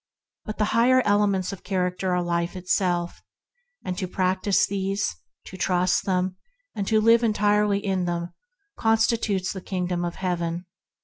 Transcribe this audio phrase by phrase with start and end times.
[0.45, 3.21] But the higher elements of character are life itself;
[3.85, 6.37] and to practise these, to trust them,
[6.73, 8.33] and to live entirely in them,
[8.75, 10.65] constitute the Kingdom of Heaven.